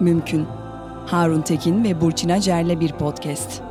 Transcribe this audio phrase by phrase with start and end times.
[0.00, 0.46] Mümkün.
[1.06, 3.62] Harun Tekin ve Burçin Acer'le bir podcast.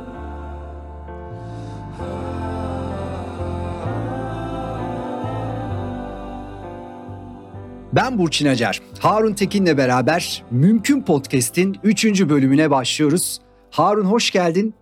[7.92, 8.80] Ben Burçin Acer.
[8.98, 12.04] Harun Tekin'le beraber Mümkün Podcast'in 3.
[12.28, 13.40] bölümüne başlıyoruz.
[13.70, 14.74] Harun hoş geldin.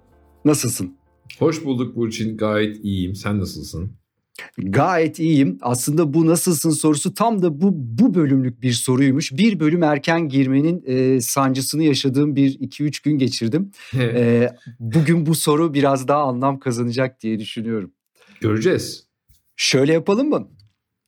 [0.44, 0.96] Nasılsın?
[1.38, 2.36] Hoş bulduk Burçin.
[2.36, 3.14] Gayet iyiyim.
[3.14, 3.92] Sen nasılsın?
[4.58, 5.58] Gayet iyiyim.
[5.62, 9.32] Aslında bu nasılsın sorusu tam da bu bu bölümlük bir soruymuş.
[9.32, 13.70] Bir bölüm erken girmenin e, sancısını yaşadığım bir iki üç gün geçirdim.
[13.94, 17.92] e, bugün bu soru biraz daha anlam kazanacak diye düşünüyorum.
[18.40, 19.06] Göreceğiz.
[19.56, 20.48] Şöyle yapalım mı?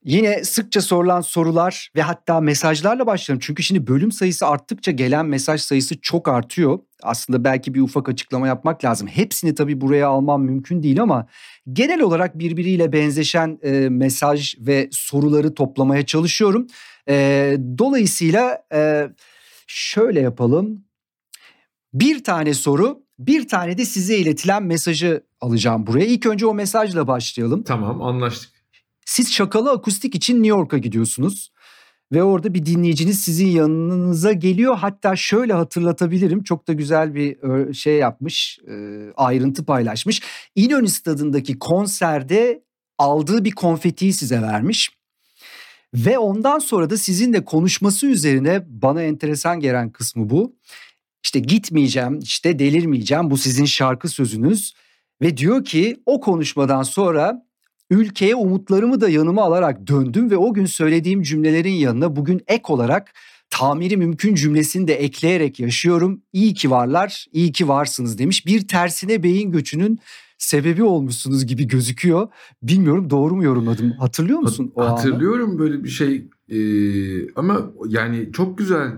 [0.05, 3.43] Yine sıkça sorulan sorular ve hatta mesajlarla başlayalım.
[3.47, 6.79] Çünkü şimdi bölüm sayısı arttıkça gelen mesaj sayısı çok artıyor.
[7.03, 9.09] Aslında belki bir ufak açıklama yapmak lazım.
[9.09, 11.27] Hepsini tabii buraya almam mümkün değil ama
[11.73, 16.67] genel olarak birbiriyle benzeşen e, mesaj ve soruları toplamaya çalışıyorum.
[17.09, 19.09] E, dolayısıyla e,
[19.67, 20.85] şöyle yapalım.
[21.95, 26.05] Bir tane soru, bir tane de size iletilen mesajı alacağım buraya.
[26.07, 27.63] İlk önce o mesajla başlayalım.
[27.63, 28.51] Tamam anlaştık.
[29.07, 31.53] Siz Çakalı Akustik için New York'a gidiyorsunuz.
[32.13, 34.77] Ve orada bir dinleyiciniz sizin yanınıza geliyor.
[34.77, 36.43] Hatta şöyle hatırlatabilirim.
[36.43, 37.37] Çok da güzel bir
[37.73, 38.59] şey yapmış,
[39.17, 40.23] ayrıntı paylaşmış.
[40.55, 42.63] İnönü Stadı'ndaki konserde
[42.99, 44.91] aldığı bir konfetiyi size vermiş.
[45.95, 50.57] Ve ondan sonra da sizinle konuşması üzerine bana enteresan gelen kısmı bu.
[51.25, 54.75] İşte gitmeyeceğim, işte delirmeyeceğim bu sizin şarkı sözünüz.
[55.23, 57.48] Ve diyor ki o konuşmadan sonra
[57.91, 63.13] ülkeye umutlarımı da yanıma alarak döndüm ve o gün söylediğim cümlelerin yanına bugün ek olarak
[63.51, 66.23] tamiri mümkün cümlesini de ekleyerek yaşıyorum.
[66.33, 68.47] İyi ki varlar, iyi ki varsınız demiş.
[68.47, 69.99] Bir tersine beyin göçünün
[70.39, 72.29] sebebi olmuşsunuz gibi gözüküyor.
[72.63, 73.91] Bilmiyorum doğru mu yorumladım?
[73.91, 75.59] Hatırlıyor musun o Hatırlıyorum anı?
[75.59, 76.29] böyle bir şey.
[76.49, 78.93] Ee, ama yani çok güzel.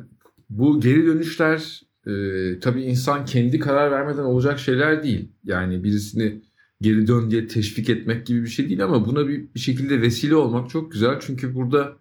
[0.50, 2.12] Bu geri dönüşler e,
[2.60, 5.28] tabii insan kendi karar vermeden olacak şeyler değil.
[5.44, 6.40] Yani birisini
[6.80, 10.34] geri dön diye teşvik etmek gibi bir şey değil ama buna bir, bir şekilde vesile
[10.34, 11.20] olmak çok güzel.
[11.20, 11.96] Çünkü burada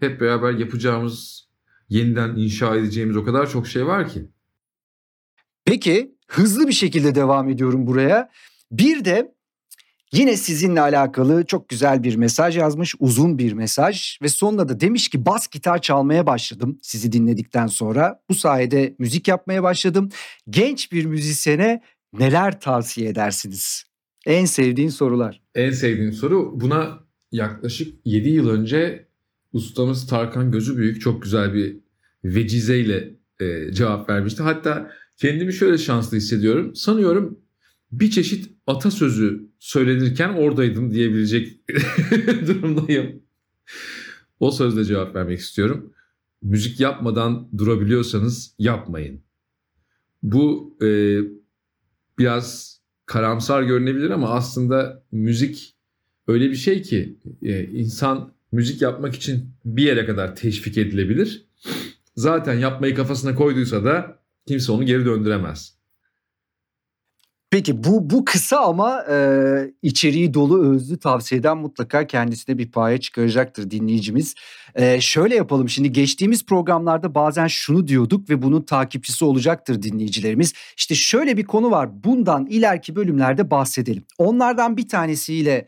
[0.00, 1.48] hep beraber yapacağımız,
[1.88, 4.28] yeniden inşa edeceğimiz o kadar çok şey var ki.
[5.64, 8.30] Peki hızlı bir şekilde devam ediyorum buraya.
[8.72, 9.34] Bir de
[10.12, 15.08] yine sizinle alakalı çok güzel bir mesaj yazmış, uzun bir mesaj ve sonunda da demiş
[15.08, 18.22] ki bas gitar çalmaya başladım sizi dinledikten sonra.
[18.30, 20.08] Bu sayede müzik yapmaya başladım.
[20.50, 21.82] Genç bir müzisyene
[22.12, 23.93] neler tavsiye edersiniz?
[24.26, 25.42] En sevdiğin sorular.
[25.54, 29.08] En sevdiğim soru buna yaklaşık 7 yıl önce
[29.52, 31.76] ustamız Tarkan Gözü Büyük çok güzel bir
[32.24, 34.42] vecizeyle e, cevap vermişti.
[34.42, 36.74] Hatta kendimi şöyle şanslı hissediyorum.
[36.74, 37.40] Sanıyorum
[37.92, 41.68] bir çeşit atasözü söylenirken oradaydım diyebilecek
[42.46, 43.22] durumdayım.
[44.40, 45.92] O sözle cevap vermek istiyorum.
[46.42, 49.20] Müzik yapmadan durabiliyorsanız yapmayın.
[50.22, 51.18] Bu e,
[52.18, 52.73] biraz
[53.06, 55.74] karamsar görünebilir ama aslında müzik
[56.28, 61.46] öyle bir şey ki e, insan müzik yapmak için bir yere kadar teşvik edilebilir.
[62.16, 65.78] Zaten yapmayı kafasına koyduysa da kimse onu geri döndüremez.
[67.54, 69.16] Peki bu bu kısa ama e,
[69.82, 74.34] içeriği dolu özlü tavsiyeden mutlaka kendisine bir paya çıkaracaktır dinleyicimiz.
[74.74, 80.52] E, şöyle yapalım şimdi geçtiğimiz programlarda bazen şunu diyorduk ve bunun takipçisi olacaktır dinleyicilerimiz.
[80.76, 84.04] İşte şöyle bir konu var bundan ileriki bölümlerde bahsedelim.
[84.18, 85.66] Onlardan bir tanesiyle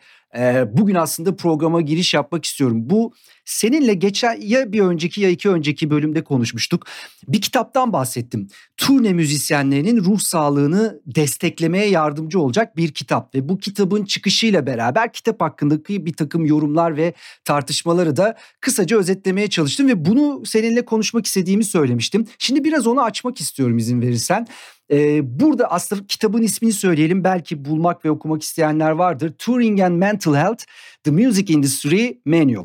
[0.72, 2.90] bugün aslında programa giriş yapmak istiyorum.
[2.90, 3.12] Bu
[3.44, 6.86] seninle geçen ya bir önceki ya iki önceki bölümde konuşmuştuk.
[7.28, 8.48] Bir kitaptan bahsettim.
[8.76, 15.40] Turne müzisyenlerinin ruh sağlığını desteklemeye yardımcı olacak bir kitap ve bu kitabın çıkışıyla beraber kitap
[15.40, 17.14] hakkındaki bir takım yorumlar ve
[17.44, 22.26] tartışmaları da kısaca özetlemeye çalıştım ve bunu seninle konuşmak istediğimi söylemiştim.
[22.38, 24.46] Şimdi biraz onu açmak istiyorum izin verirsen.
[24.92, 27.24] Ee, burada aslında kitabın ismini söyleyelim.
[27.24, 29.32] Belki bulmak ve okumak isteyenler vardır.
[29.38, 30.64] Touring and Mental Health,
[31.04, 32.64] The Music Industry Manual.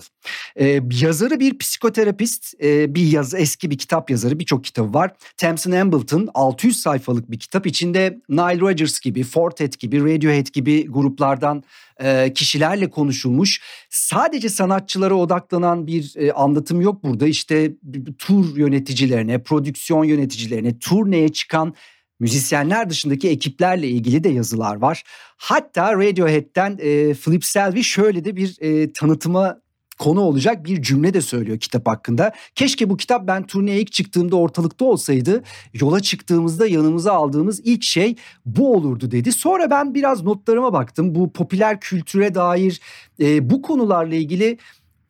[0.55, 4.39] Ee, yazarı bir psikoterapist, e, bir yaz, eski bir kitap yazarı.
[4.39, 5.11] Birçok kitabı var.
[5.37, 7.67] Tamsin Ambleton 600 sayfalık bir kitap.
[7.67, 11.63] içinde Nile Rodgers gibi, Fortet gibi, Radiohead gibi gruplardan
[12.03, 13.61] e, kişilerle konuşulmuş.
[13.89, 17.27] Sadece sanatçılara odaklanan bir e, anlatım yok burada.
[17.27, 17.71] İşte
[18.17, 21.75] tur yöneticilerine, prodüksiyon yöneticilerine, turneye çıkan
[22.21, 25.03] müzisyenler dışındaki ekiplerle ilgili de yazılar var.
[25.37, 29.61] Hatta Radiohead'den e, Flip Selby şöyle de bir e, tanıtıma
[29.99, 32.31] konu olacak bir cümle de söylüyor kitap hakkında.
[32.55, 38.15] Keşke bu kitap ben turneye ilk çıktığımda ortalıkta olsaydı yola çıktığımızda yanımıza aldığımız ilk şey
[38.45, 39.31] bu olurdu dedi.
[39.31, 41.15] Sonra ben biraz notlarıma baktım.
[41.15, 42.81] Bu popüler kültüre dair
[43.19, 44.57] e, bu konularla ilgili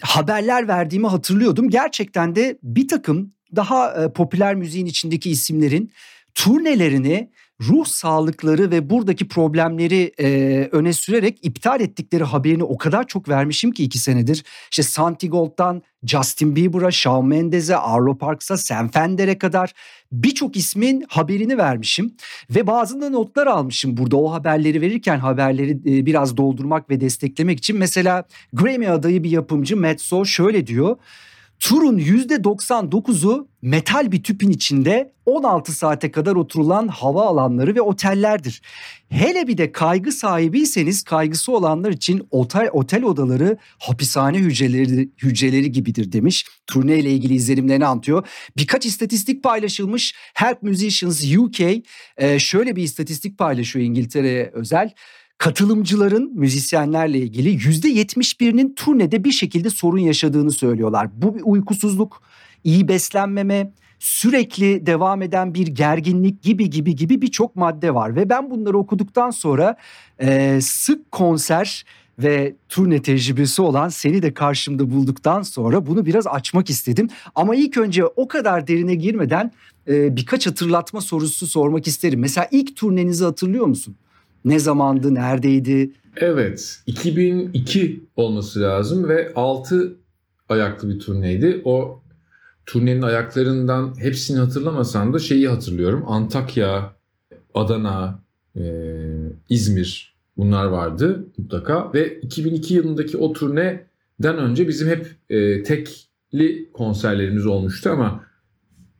[0.01, 1.69] haberler verdiğimi hatırlıyordum.
[1.69, 5.91] Gerçekten de bir takım daha e, popüler müziğin içindeki isimlerin
[6.35, 7.31] turnelerini
[7.61, 10.29] ruh sağlıkları ve buradaki problemleri e,
[10.71, 14.43] öne sürerek iptal ettikleri haberini o kadar çok vermişim ki iki senedir.
[14.71, 19.73] İşte Santi Gold'dan Justin Bieber'a, Shawn Mendes'e, Arlo Parks'a, Sam Fender'e kadar
[20.11, 22.13] birçok ismin haberini vermişim.
[22.49, 27.77] Ve bazında notlar almışım burada o haberleri verirken haberleri e, biraz doldurmak ve desteklemek için.
[27.77, 30.97] Mesela Grammy adayı bir yapımcı Matt So şöyle diyor.
[31.61, 38.61] Turun %99'u metal bir tüpün içinde 16 saate kadar oturulan hava alanları ve otellerdir.
[39.09, 46.11] Hele bir de kaygı sahibiyseniz kaygısı olanlar için otel, otel odaları hapishane hücreleri, hücreleri gibidir
[46.11, 46.45] demiş.
[46.67, 48.27] Turne ile ilgili izlenimlerini anlatıyor.
[48.57, 50.15] Birkaç istatistik paylaşılmış.
[50.33, 51.59] Help Musicians UK
[52.17, 54.93] e, şöyle bir istatistik paylaşıyor İngiltere'ye özel
[55.37, 61.09] katılımcıların müzisyenlerle ilgili yüzde 71'inin turnede bir şekilde sorun yaşadığını söylüyorlar.
[61.13, 62.21] Bu bir uykusuzluk,
[62.63, 68.15] iyi beslenmeme, sürekli devam eden bir gerginlik gibi gibi gibi birçok madde var.
[68.15, 69.75] Ve ben bunları okuduktan sonra
[70.21, 71.85] e, sık konser
[72.19, 77.09] ve turne tecrübesi olan seni de karşımda bulduktan sonra bunu biraz açmak istedim.
[77.35, 79.51] Ama ilk önce o kadar derine girmeden
[79.87, 82.19] e, birkaç hatırlatma sorusu sormak isterim.
[82.19, 83.95] Mesela ilk turnenizi hatırlıyor musun?
[84.45, 85.91] Ne zamandı, neredeydi?
[86.15, 89.97] Evet, 2002 olması lazım ve 6
[90.49, 91.61] ayaklı bir turneydi.
[91.65, 92.01] O
[92.65, 96.03] turnenin ayaklarından hepsini hatırlamasam da şeyi hatırlıyorum.
[96.07, 96.93] Antakya,
[97.53, 98.19] Adana,
[98.55, 98.63] e,
[99.49, 101.93] İzmir bunlar vardı mutlaka.
[101.93, 108.23] Ve 2002 yılındaki o turneden önce bizim hep e, tekli konserlerimiz olmuştu ama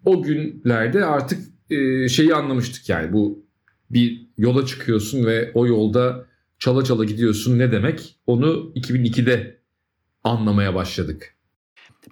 [0.06, 1.40] o günlerde artık
[1.70, 3.44] e, şeyi anlamıştık yani bu
[3.90, 6.26] bir yola çıkıyorsun ve o yolda
[6.60, 8.16] çala çala gidiyorsun ne demek?
[8.28, 9.62] Onu 2002'de
[10.24, 11.36] anlamaya başladık.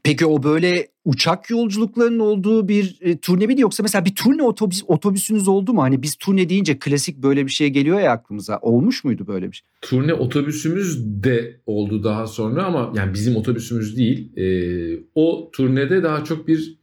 [0.04, 4.84] Peki o böyle uçak yolculuklarının olduğu bir e, turne miydi yoksa mesela bir turne otobüs
[4.88, 5.82] otobüsünüz oldu mu?
[5.82, 8.60] Hani biz turne deyince klasik böyle bir şey geliyor ya aklımıza.
[8.62, 9.68] Olmuş muydu böyle bir şey?
[9.82, 14.38] Turne otobüsümüz de oldu daha sonra ama yani bizim otobüsümüz değil.
[14.38, 14.46] E,
[15.16, 16.80] o turnede daha çok bir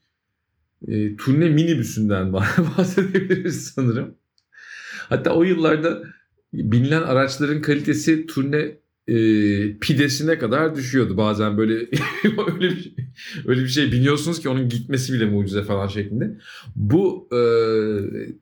[0.88, 2.32] e, turne minibüsünden
[2.78, 4.14] bahsedebiliriz sanırım.
[5.08, 6.02] Hatta o yıllarda
[6.52, 8.76] binilen araçların kalitesi turne
[9.08, 9.14] e,
[9.78, 11.74] pidesine kadar düşüyordu bazen böyle
[12.54, 12.94] öyle bir
[13.46, 16.38] öyle bir şey biniyorsunuz ki onun gitmesi bile mucize falan şeklinde.
[16.76, 17.40] Bu e,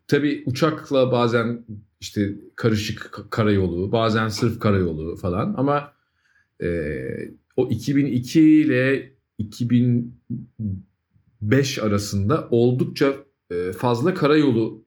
[0.08, 1.64] tabii uçakla bazen
[2.00, 5.92] işte karışık karayolu, bazen sırf karayolu falan ama
[6.62, 7.00] e,
[7.56, 13.14] o 2002 ile 2005 arasında oldukça
[13.50, 14.83] e, fazla karayolu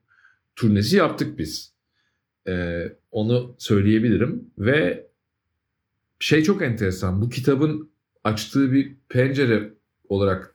[0.58, 1.72] turnesi yaptık biz.
[2.48, 5.06] Ee, onu söyleyebilirim ve
[6.18, 7.22] şey çok enteresan.
[7.22, 7.90] Bu kitabın
[8.24, 9.74] açtığı bir pencere
[10.08, 10.54] olarak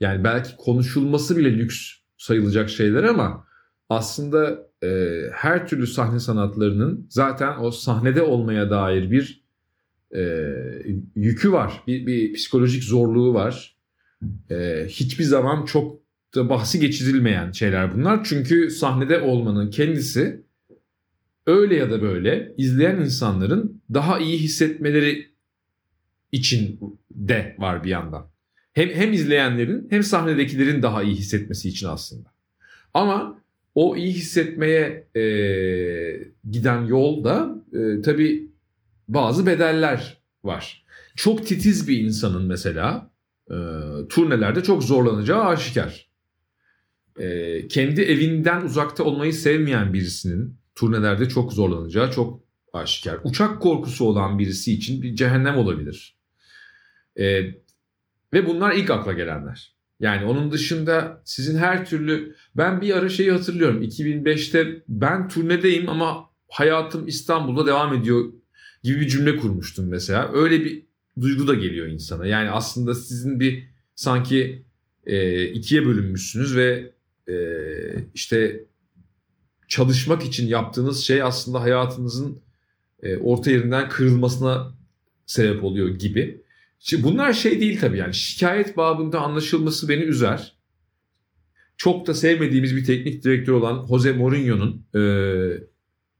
[0.00, 3.46] yani belki konuşulması bile lüks sayılacak şeyler ama
[3.88, 9.44] aslında e, her türlü sahne sanatlarının zaten o sahnede olmaya dair bir
[10.16, 10.52] e,
[11.16, 11.82] yükü var.
[11.86, 13.76] Bir, bir psikolojik zorluğu var.
[14.50, 16.03] E, hiçbir zaman çok
[16.36, 18.24] bahsi geçirilmeyen şeyler bunlar.
[18.24, 20.44] Çünkü sahnede olmanın kendisi
[21.46, 25.34] öyle ya da böyle izleyen insanların daha iyi hissetmeleri
[26.32, 28.26] için de var bir yandan.
[28.72, 32.28] Hem, hem izleyenlerin hem sahnedekilerin daha iyi hissetmesi için aslında.
[32.94, 33.38] Ama
[33.74, 35.22] o iyi hissetmeye e,
[36.50, 38.50] giden yolda e, tabii
[39.08, 40.84] bazı bedeller var.
[41.16, 43.10] Çok titiz bir insanın mesela
[43.50, 43.56] e,
[44.08, 46.13] turnelerde çok zorlanacağı aşikar.
[47.18, 52.40] E, kendi evinden uzakta olmayı sevmeyen birisinin turnelerde çok zorlanacağı çok
[52.72, 53.18] aşikar.
[53.24, 56.16] Uçak korkusu olan birisi için bir cehennem olabilir.
[57.18, 57.24] E,
[58.32, 59.74] ve bunlar ilk akla gelenler.
[60.00, 66.30] Yani onun dışında sizin her türlü ben bir ara şeyi hatırlıyorum 2005'te ben turnedeyim ama
[66.48, 68.32] hayatım İstanbul'da devam ediyor
[68.82, 70.32] gibi bir cümle kurmuştum mesela.
[70.32, 70.82] Öyle bir
[71.20, 72.26] duygu da geliyor insana.
[72.26, 74.64] Yani aslında sizin bir sanki
[75.06, 76.93] e, ikiye bölünmüşsünüz ve
[77.28, 77.34] e,
[78.14, 78.64] işte
[79.68, 82.38] çalışmak için yaptığınız şey aslında hayatınızın
[83.02, 84.74] e, orta yerinden kırılmasına
[85.26, 86.44] sebep oluyor gibi.
[86.78, 90.54] Şimdi bunlar şey değil tabii yani şikayet babında anlaşılması beni üzer.
[91.76, 95.02] Çok da sevmediğimiz bir teknik direktör olan Jose Mourinho'nun e,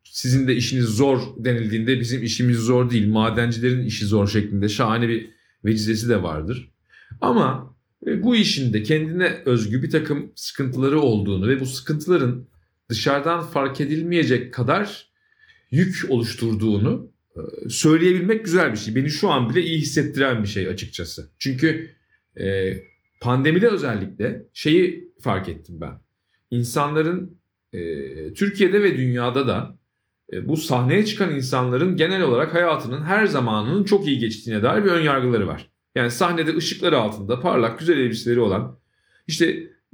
[0.04, 5.30] sizin de işiniz zor denildiğinde bizim işimiz zor değil madencilerin işi zor şeklinde şahane bir
[5.64, 6.70] vecizesi de vardır.
[7.20, 7.74] Ama
[8.06, 12.46] bu işin de kendine özgü bir takım sıkıntıları olduğunu ve bu sıkıntıların
[12.88, 15.08] dışarıdan fark edilmeyecek kadar
[15.70, 18.94] yük oluşturduğunu e, söyleyebilmek güzel bir şey.
[18.94, 21.30] Beni şu an bile iyi hissettiren bir şey açıkçası.
[21.38, 21.90] Çünkü
[22.40, 22.76] e,
[23.20, 26.00] pandemide özellikle şeyi fark ettim ben.
[26.50, 27.38] İnsanların
[27.73, 29.78] e, Türkiye'de ve dünyada da
[30.32, 34.90] e, bu sahneye çıkan insanların genel olarak hayatının her zamanının çok iyi geçtiğine dair bir
[34.90, 35.74] önyargıları var.
[35.94, 38.78] Yani sahnede ışıklar altında parlak güzel elbiseleri olan
[39.26, 39.46] işte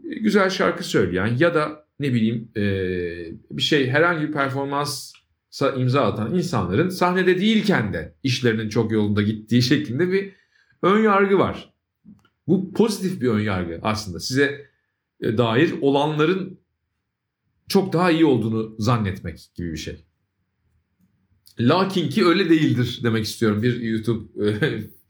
[0.05, 2.63] e, güzel şarkı söyleyen ya da ne bileyim e,
[3.51, 9.63] bir şey herhangi bir performansa imza atan insanların sahnede değilken de işlerinin çok yolunda gittiği
[9.63, 10.33] şeklinde bir
[10.83, 11.73] ön yargı var.
[12.47, 14.21] Bu pozitif bir ön yargı aslında.
[14.21, 14.67] Size
[15.21, 16.61] e, dair olanların
[17.69, 20.05] çok daha iyi olduğunu zannetmek gibi bir şey.
[21.61, 24.51] Lakin ki öyle değildir demek istiyorum bir YouTube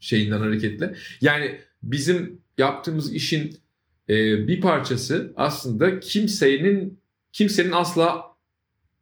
[0.01, 0.95] şeyinden hareketle.
[1.21, 3.57] Yani bizim yaptığımız işin
[4.09, 6.99] e, bir parçası aslında kimsenin
[7.31, 8.31] kimsenin asla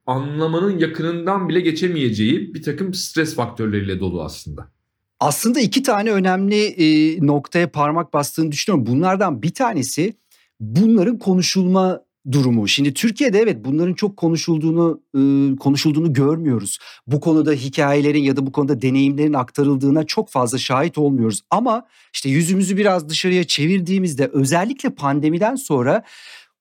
[0.05, 4.71] anlamanın yakınından bile geçemeyeceği bir takım stres faktörleriyle dolu aslında.
[5.19, 8.85] Aslında iki tane önemli e, noktaya parmak bastığını düşünüyorum.
[8.85, 10.13] Bunlardan bir tanesi
[10.59, 12.01] bunların konuşulma
[12.31, 12.67] durumu.
[12.67, 15.19] Şimdi Türkiye'de evet bunların çok konuşulduğunu e,
[15.55, 16.79] konuşulduğunu görmüyoruz.
[17.07, 21.41] Bu konuda hikayelerin ya da bu konuda deneyimlerin aktarıldığına çok fazla şahit olmuyoruz.
[21.49, 26.03] Ama işte yüzümüzü biraz dışarıya çevirdiğimizde özellikle pandemiden sonra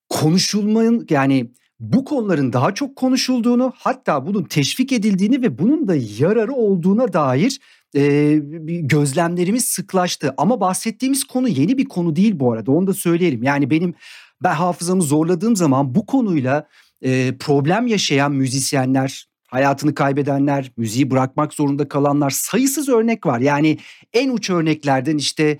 [0.08, 1.50] konuşulmanın yani
[1.80, 7.60] bu konuların daha çok konuşulduğunu hatta bunun teşvik edildiğini ve bunun da yararı olduğuna dair
[7.96, 8.34] e,
[8.66, 10.34] gözlemlerimiz sıklaştı.
[10.36, 13.42] Ama bahsettiğimiz konu yeni bir konu değil bu arada onu da söyleyelim.
[13.42, 13.94] Yani benim
[14.42, 16.68] ben hafızamı zorladığım zaman bu konuyla
[17.02, 23.40] e, problem yaşayan müzisyenler, hayatını kaybedenler, müziği bırakmak zorunda kalanlar sayısız örnek var.
[23.40, 23.78] Yani
[24.12, 25.58] en uç örneklerden işte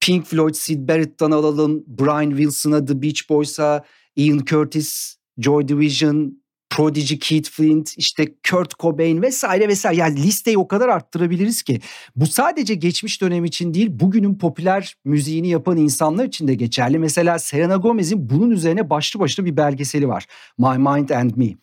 [0.00, 3.84] Pink Floyd, Sid Barrett'tan alalım, Brian Wilson'a, The Beach Boys'a,
[4.16, 6.41] Ian Curtis, Joy Division,
[6.76, 10.00] Prodigy, Keith Flint, işte Kurt Cobain vesaire vesaire.
[10.00, 11.80] Yani listeyi o kadar arttırabiliriz ki.
[12.16, 16.98] Bu sadece geçmiş dönem için değil, bugünün popüler müziğini yapan insanlar için de geçerli.
[16.98, 20.26] Mesela Selena Gomez'in bunun üzerine başlı başına bir belgeseli var.
[20.58, 21.54] My Mind and Me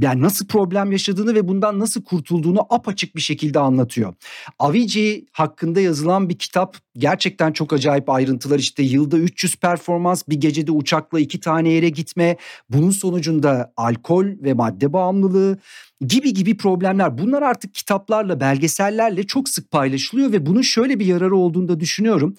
[0.00, 4.14] yani nasıl problem yaşadığını ve bundan nasıl kurtulduğunu apaçık bir şekilde anlatıyor.
[4.58, 8.58] Avicii hakkında yazılan bir kitap gerçekten çok acayip ayrıntılar.
[8.58, 12.36] İşte yılda 300 performans bir gecede uçakla iki tane yere gitme
[12.70, 15.58] bunun sonucunda alkol ve madde bağımlılığı
[16.06, 17.18] gibi gibi problemler.
[17.18, 22.36] Bunlar artık kitaplarla belgesellerle çok sık paylaşılıyor ve bunun şöyle bir yararı olduğunu da düşünüyorum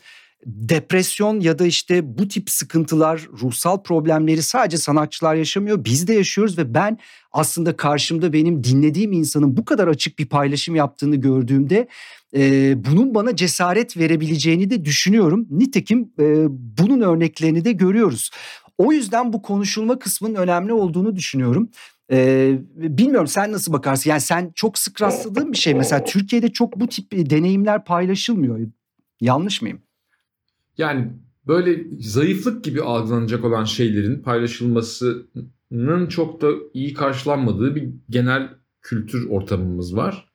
[0.47, 5.85] depresyon ya da işte bu tip sıkıntılar, ruhsal problemleri sadece sanatçılar yaşamıyor.
[5.85, 6.97] Biz de yaşıyoruz ve ben
[7.31, 11.87] aslında karşımda benim dinlediğim insanın bu kadar açık bir paylaşım yaptığını gördüğümde
[12.35, 15.47] e, bunun bana cesaret verebileceğini de düşünüyorum.
[15.51, 18.31] Nitekim e, bunun örneklerini de görüyoruz.
[18.77, 21.69] O yüzden bu konuşulma kısmının önemli olduğunu düşünüyorum.
[22.11, 24.09] Ee, bilmiyorum sen nasıl bakarsın?
[24.09, 25.73] Yani sen çok sık rastladığın bir şey.
[25.73, 28.59] Mesela Türkiye'de çok bu tip deneyimler paylaşılmıyor.
[29.21, 29.81] Yanlış mıyım?
[30.77, 31.13] Yani
[31.47, 38.49] böyle zayıflık gibi algılanacak olan şeylerin paylaşılmasının çok da iyi karşılanmadığı bir genel
[38.81, 40.31] kültür ortamımız var.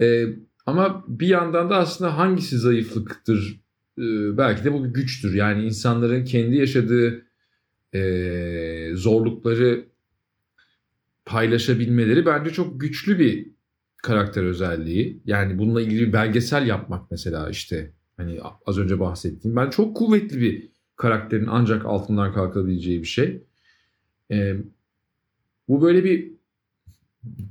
[0.00, 0.26] Ee,
[0.66, 3.60] ama bir yandan da aslında hangisi zayıflıktır?
[3.98, 5.34] Ee, belki de bu bir güçtür.
[5.34, 7.22] Yani insanların kendi yaşadığı
[7.94, 9.84] e, zorlukları
[11.24, 13.54] paylaşabilmeleri bence çok güçlü bir
[14.02, 15.22] karakter özelliği.
[15.24, 19.56] Yani bununla ilgili bir belgesel yapmak mesela işte Hani az önce bahsettiğim.
[19.56, 23.42] Ben çok kuvvetli bir karakterin ancak altından kalkabileceği bir şey.
[24.30, 24.56] Ee,
[25.68, 26.34] bu böyle bir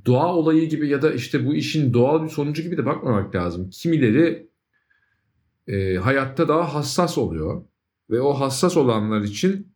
[0.05, 3.69] doğa olayı gibi ya da işte bu işin doğal bir sonucu gibi de bakmamak lazım.
[3.69, 4.47] Kimileri
[5.67, 7.63] e, hayatta daha hassas oluyor
[8.09, 9.73] ve o hassas olanlar için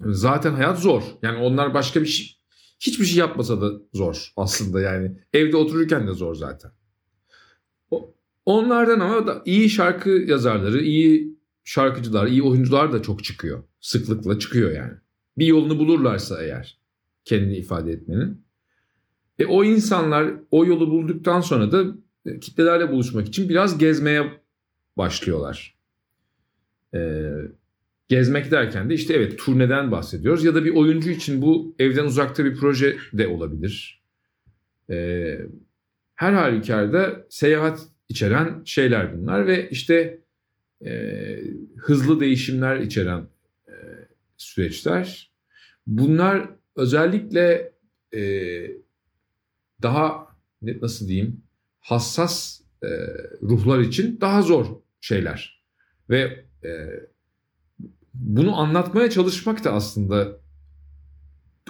[0.00, 1.02] zaten hayat zor.
[1.22, 2.36] Yani onlar başka bir şey
[2.80, 5.18] hiçbir şey yapmasa da zor aslında yani.
[5.32, 6.70] Evde otururken de zor zaten.
[8.46, 13.62] Onlardan ama da iyi şarkı yazarları, iyi şarkıcılar, iyi oyuncular da çok çıkıyor.
[13.80, 14.92] Sıklıkla çıkıyor yani.
[15.38, 16.78] Bir yolunu bulurlarsa eğer
[17.24, 18.46] kendini ifade etmenin.
[19.38, 21.84] E o insanlar o yolu bulduktan sonra da
[22.26, 24.40] e, kitlelerle buluşmak için biraz gezmeye
[24.96, 25.76] başlıyorlar.
[26.94, 27.32] Ee,
[28.08, 32.44] gezmek derken de işte evet turneden bahsediyoruz ya da bir oyuncu için bu evden uzakta
[32.44, 34.04] bir proje de olabilir.
[34.90, 35.38] Ee,
[36.14, 40.20] her halükarda seyahat içeren şeyler bunlar ve işte
[40.84, 41.40] e,
[41.76, 43.28] hızlı değişimler içeren
[43.68, 43.74] e,
[44.36, 45.32] süreçler.
[45.86, 47.72] Bunlar özellikle
[48.14, 48.20] e,
[49.82, 50.26] daha
[50.62, 51.42] nasıl diyeyim
[51.80, 52.88] hassas e,
[53.42, 54.66] ruhlar için daha zor
[55.00, 55.64] şeyler
[56.10, 56.70] ve e,
[58.14, 60.40] bunu anlatmaya çalışmak da aslında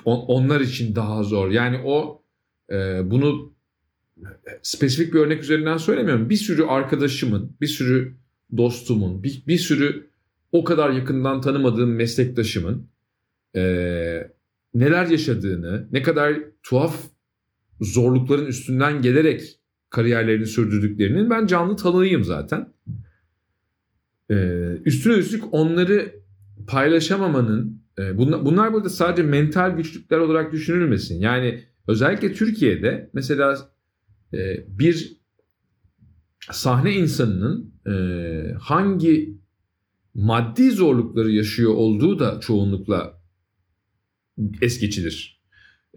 [0.04, 1.50] on, onlar için daha zor.
[1.50, 2.22] Yani o
[2.70, 3.55] e, bunu
[4.62, 6.30] spesifik bir örnek üzerinden söylemiyorum.
[6.30, 8.14] Bir sürü arkadaşımın, bir sürü
[8.56, 10.10] dostumun, bir, bir sürü
[10.52, 12.88] o kadar yakından tanımadığım meslektaşımın
[13.56, 13.62] e,
[14.74, 16.96] neler yaşadığını, ne kadar tuhaf
[17.80, 22.72] zorlukların üstünden gelerek kariyerlerini sürdürdüklerinin ben canlı tanığıyım zaten.
[24.30, 24.34] E,
[24.84, 26.14] üstüne üstlük onları
[26.66, 31.20] paylaşamamanın, e, bunlar, bunlar burada sadece mental güçlükler olarak düşünülmesin.
[31.20, 33.75] Yani özellikle Türkiye'de mesela e,
[34.68, 35.16] bir
[36.50, 39.38] sahne insanının e, hangi
[40.14, 43.20] maddi zorlukları yaşıyor olduğu da çoğunlukla
[44.62, 45.36] es geçilir.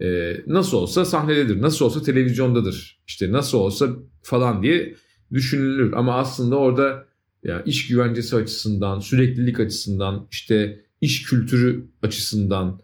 [0.02, 3.88] Ee, nasıl olsa sahnededir, nasıl olsa televizyondadır, işte nasıl olsa
[4.22, 4.94] falan diye
[5.32, 5.92] düşünülür.
[5.92, 7.06] Ama aslında orada
[7.44, 12.80] yani iş güvencesi açısından, süreklilik açısından, işte iş kültürü açısından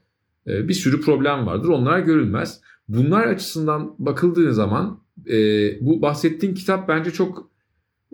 [0.47, 1.69] e, bir sürü problem vardır.
[1.69, 2.61] Onlar görülmez.
[2.89, 5.01] Bunlar açısından bakıldığı zaman
[5.31, 5.37] e,
[5.81, 7.51] bu bahsettiğin kitap bence çok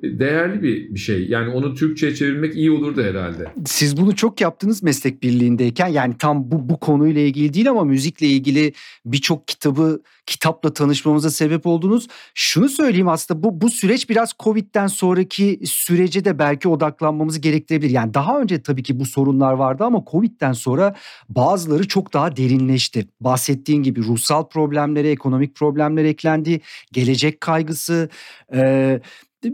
[0.02, 1.28] değerli bir, bir şey.
[1.28, 3.52] Yani onu Türkçe'ye çevirmek iyi olurdu herhalde.
[3.66, 5.88] Siz bunu çok yaptınız meslek birliğindeyken.
[5.88, 8.72] Yani tam bu bu konuyla ilgili değil ama müzikle ilgili
[9.06, 12.08] birçok kitabı kitapla tanışmamıza sebep oldunuz.
[12.34, 17.90] Şunu söyleyeyim aslında bu bu süreç biraz Covid'den sonraki sürece de belki odaklanmamızı gerektirebilir.
[17.90, 20.94] Yani daha önce tabii ki bu sorunlar vardı ama Covid'den sonra
[21.28, 23.06] bazıları çok daha derinleşti.
[23.20, 26.60] Bahsettiğin gibi ruhsal problemlere, ekonomik problemler eklendi,
[26.92, 28.08] gelecek kaygısı,
[28.54, 29.00] e,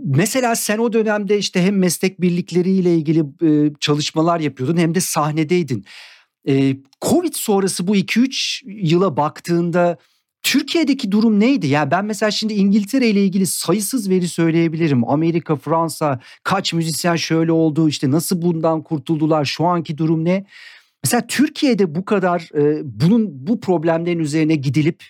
[0.04, 5.85] Mesela sen o dönemde işte hem meslek birlikleriyle ilgili e, çalışmalar yapıyordun hem de sahnedeydin.
[6.49, 9.99] E, Covid sonrası bu 2-3 yıla baktığında
[10.42, 11.66] Türkiye'deki durum neydi?
[11.66, 15.09] Ya ben mesela şimdi İngiltere ile ilgili sayısız veri söyleyebilirim.
[15.09, 20.45] Amerika, Fransa, kaç müzisyen şöyle oldu, işte nasıl bundan kurtuldular, şu anki durum ne?
[21.04, 25.04] Mesela Türkiye'de bu kadar e, bunun bu problemlerin üzerine gidilip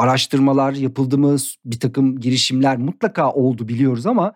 [0.00, 1.36] araştırmalar yapıldı mı?
[1.64, 4.34] Bir takım girişimler mutlaka oldu biliyoruz ama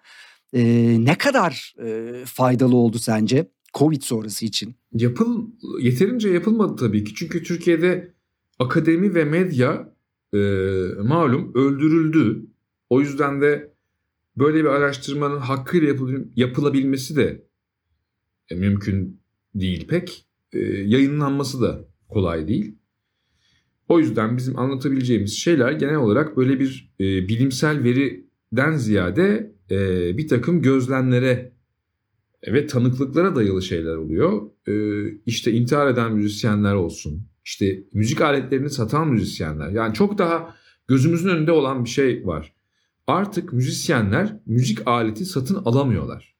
[0.52, 0.64] e,
[1.04, 4.74] ne kadar e, faydalı oldu sence Covid sonrası için?
[4.92, 5.46] Yapıl
[5.80, 7.14] yeterince yapılmadı tabii ki.
[7.14, 8.14] Çünkü Türkiye'de
[8.58, 9.94] akademi ve medya
[10.34, 10.38] e,
[11.02, 12.46] malum öldürüldü.
[12.90, 13.74] O yüzden de
[14.36, 17.44] böyle bir araştırmanın hakkıyla yapıl, yapılabilmesi de
[18.50, 19.20] e, mümkün
[19.54, 20.26] değil pek.
[20.52, 22.74] E, yayınlanması da kolay değil.
[23.88, 29.78] O yüzden bizim anlatabileceğimiz şeyler genel olarak böyle bir e, bilimsel veriden ziyade e,
[30.18, 31.52] bir takım gözlemlere
[32.46, 34.50] ve tanıklıklara dayalı şeyler oluyor.
[34.68, 34.74] E,
[35.26, 39.70] işte intihar eden müzisyenler olsun, işte müzik aletlerini satan müzisyenler.
[39.70, 40.54] Yani çok daha
[40.88, 42.54] gözümüzün önünde olan bir şey var.
[43.06, 46.34] Artık müzisyenler müzik aleti satın alamıyorlar.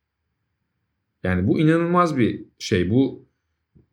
[1.23, 2.91] Yani bu inanılmaz bir şey.
[2.91, 3.24] Bu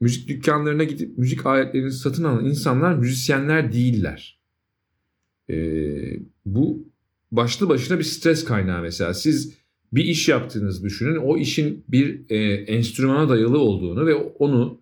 [0.02, 4.40] müzik dükkanlarına gidip müzik aletlerini satın alan insanlar müzisyenler değiller.
[5.50, 6.88] Ee, bu
[7.32, 9.14] başlı başına bir stres kaynağı mesela.
[9.14, 9.54] Siz
[9.94, 11.16] bir iş yaptığınızı düşünün.
[11.16, 14.82] O işin bir e, enstrümana dayalı olduğunu ve onu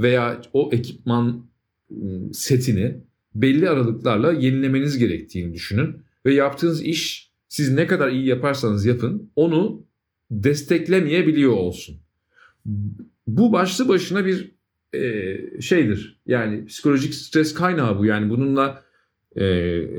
[0.00, 1.46] veya o ekipman
[1.90, 3.00] ıı, setini
[3.34, 5.96] belli aralıklarla yenilemeniz gerektiğini düşünün.
[6.26, 9.86] Ve yaptığınız iş siz ne kadar iyi yaparsanız yapın onu
[10.30, 11.96] desteklemeyebiliyor olsun.
[13.26, 14.55] Bu başlı başına bir
[15.60, 16.20] şeydir.
[16.26, 18.06] Yani psikolojik stres kaynağı bu.
[18.06, 18.82] Yani bununla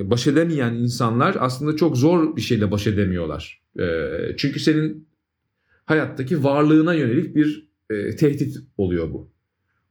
[0.10, 3.62] baş edemeyen insanlar aslında çok zor bir şeyle baş edemiyorlar.
[4.38, 5.08] Çünkü senin
[5.86, 7.70] hayattaki varlığına yönelik bir
[8.18, 9.32] tehdit oluyor bu.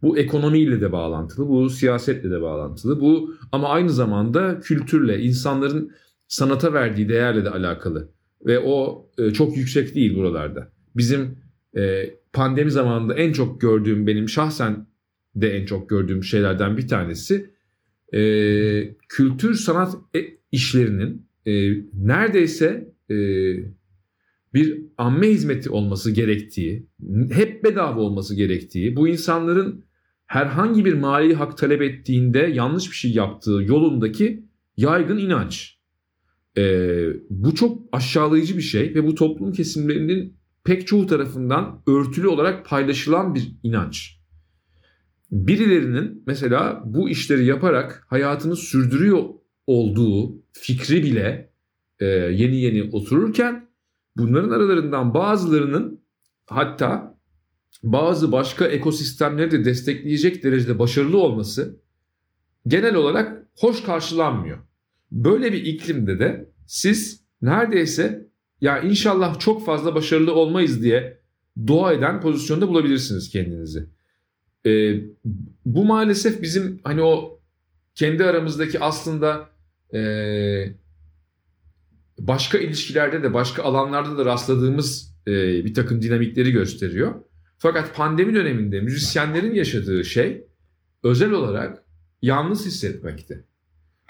[0.03, 3.01] Bu ekonomiyle de bağlantılı, bu siyasetle de bağlantılı.
[3.01, 5.93] Bu ama aynı zamanda kültürle, insanların
[6.29, 8.09] sanata verdiği değerle de alakalı.
[8.47, 10.73] Ve o çok yüksek değil buralarda.
[10.97, 11.39] Bizim
[12.33, 14.87] pandemi zamanında en çok gördüğüm benim şahsen
[15.37, 17.51] de en çok gördüğüm şeylerden bir tanesi
[18.15, 18.21] e,
[19.09, 20.19] kültür sanat e,
[20.53, 23.17] işlerinin e, neredeyse e,
[24.55, 26.87] bir amme hizmeti olması gerektiği,
[27.33, 29.85] hep bedava olması gerektiği, bu insanların
[30.27, 34.45] herhangi bir mali hak talep ettiğinde yanlış bir şey yaptığı yolundaki
[34.77, 35.79] yaygın inanç.
[36.59, 42.67] Ee, bu çok aşağılayıcı bir şey ve bu toplum kesimlerinin pek çoğu tarafından örtülü olarak
[42.67, 44.16] paylaşılan bir inanç.
[45.31, 49.25] Birilerinin mesela bu işleri yaparak hayatını sürdürüyor
[49.67, 51.53] olduğu fikri bile
[52.01, 53.69] e, yeni yeni otururken
[54.17, 56.01] bunların aralarından bazılarının
[56.47, 57.19] hatta
[57.83, 61.81] bazı başka ekosistemleri de destekleyecek derecede başarılı olması
[62.67, 64.59] genel olarak hoş karşılanmıyor.
[65.13, 68.29] Böyle bir iklimde de siz neredeyse
[68.61, 71.21] ya inşallah çok fazla başarılı olmayız diye
[71.67, 73.96] dua eden pozisyonda bulabilirsiniz kendinizi.
[74.67, 75.01] Ee,
[75.67, 77.41] bu maalesef bizim hani o
[77.95, 79.49] kendi aramızdaki aslında
[79.95, 80.01] e,
[82.19, 85.33] başka ilişkilerde de başka alanlarda da rastladığımız e,
[85.65, 87.15] bir takım dinamikleri gösteriyor.
[87.59, 90.45] Fakat pandemi döneminde müzisyenlerin yaşadığı şey
[91.03, 91.85] özel olarak
[92.23, 93.45] yalnız hissetmekti.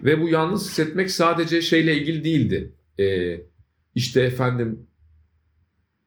[0.04, 2.72] Ve bu yalnız hissetmek sadece şeyle ilgili değildi.
[3.00, 3.40] Ee,
[3.94, 4.86] işte efendim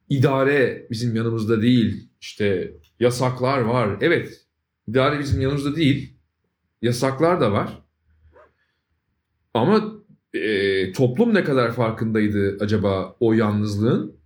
[0.10, 2.10] idare bizim yanımızda değil.
[2.22, 3.98] İşte yasaklar var.
[4.02, 4.46] Evet
[4.88, 6.14] idare bizim yanımızda değil.
[6.82, 7.84] Yasaklar da var.
[9.54, 9.94] Ama
[10.34, 14.20] e, toplum ne kadar farkındaydı acaba o yalnızlığın?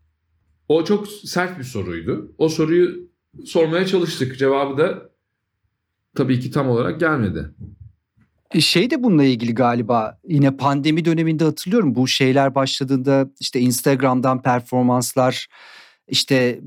[0.69, 2.36] O çok sert bir soruydu.
[2.38, 3.09] O soruyu
[3.45, 4.39] sormaya çalıştık.
[4.39, 5.09] Cevabı da
[6.15, 7.49] tabii ki tam olarak gelmedi.
[8.51, 14.41] E, şey de bununla ilgili galiba yine pandemi döneminde hatırlıyorum bu şeyler başladığında işte Instagram'dan
[14.41, 15.47] performanslar
[16.07, 16.61] işte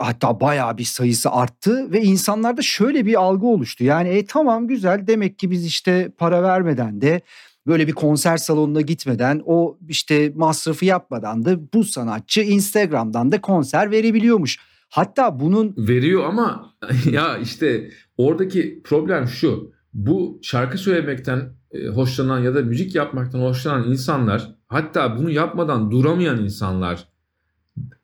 [0.00, 3.84] hatta bayağı bir sayısı arttı ve insanlarda şöyle bir algı oluştu.
[3.84, 7.20] Yani e tamam güzel demek ki biz işte para vermeden de
[7.66, 13.90] böyle bir konser salonuna gitmeden o işte masrafı yapmadan da bu sanatçı Instagram'dan da konser
[13.90, 14.58] verebiliyormuş.
[14.88, 16.74] Hatta bunun veriyor ama
[17.10, 19.72] ya işte oradaki problem şu.
[19.94, 26.44] Bu şarkı söylemekten e, hoşlanan ya da müzik yapmaktan hoşlanan insanlar hatta bunu yapmadan duramayan
[26.44, 27.11] insanlar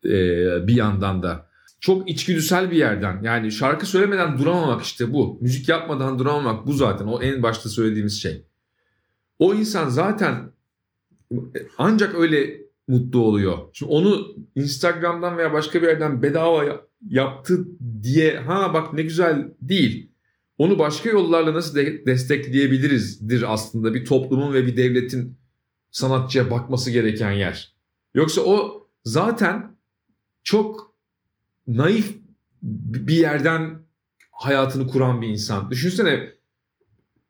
[0.05, 0.11] e,
[0.67, 1.49] bir yandan da
[1.81, 5.39] çok içgüdüsel bir yerden yani şarkı söylemeden duramamak işte bu.
[5.41, 8.45] Müzik yapmadan duramamak bu zaten o en başta söylediğimiz şey.
[9.39, 10.53] O insan zaten
[11.79, 13.59] ancak öyle mutlu oluyor.
[13.73, 17.69] Şimdi onu Instagram'dan veya başka bir yerden bedava yaptı
[18.03, 20.11] diye ha bak ne güzel değil.
[20.59, 25.39] Onu başka yollarla nasıl de- destekleyebilirizdir aslında bir toplumun ve bir devletin
[25.91, 27.75] sanatçıya bakması gereken yer.
[28.15, 28.78] Yoksa o
[29.09, 29.77] zaten
[30.43, 30.95] çok
[31.67, 32.17] naif
[32.63, 33.83] bir yerden
[34.33, 35.71] hayatını kuran bir insan.
[35.71, 36.33] Düşünsene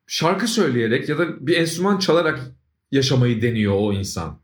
[0.06, 2.40] şarkı söyleyerek ya da bir enstrüman çalarak
[2.92, 4.40] yaşamayı deniyor o insan.